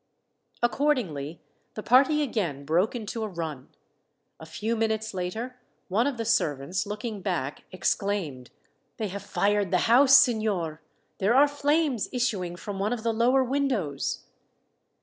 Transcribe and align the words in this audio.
Accordingly, 0.63 1.39
the 1.75 1.83
party 1.83 2.23
again 2.23 2.65
broke 2.65 2.95
into 2.95 3.21
a 3.23 3.27
run. 3.27 3.67
A 4.39 4.47
few 4.47 4.75
minutes 4.75 5.13
later 5.13 5.57
one 5.89 6.07
of 6.07 6.17
the 6.17 6.25
servants, 6.25 6.87
looking 6.87 7.21
back, 7.21 7.65
exclaimed: 7.71 8.49
"They 8.97 9.09
have 9.09 9.21
fired 9.21 9.69
the 9.69 9.77
house, 9.85 10.17
signor. 10.17 10.81
There 11.19 11.35
are 11.35 11.47
flames 11.47 12.09
issuing 12.11 12.55
from 12.55 12.79
one 12.79 12.93
of 12.93 13.03
the 13.03 13.13
lower 13.13 13.43
windows." 13.43 14.23